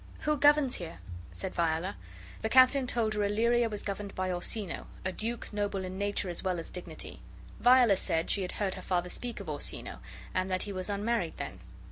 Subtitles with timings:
[0.21, 0.97] "Who governs here?"
[1.31, 1.95] said Viola.
[2.41, 6.41] The captain told her Illyria was governed by Orsino, a duke noble in nature as
[6.41, 7.19] well as dignity.
[7.59, 9.99] Viola said, she had heard her father speak of Orsino,
[10.33, 11.59] and that he was unmarried then.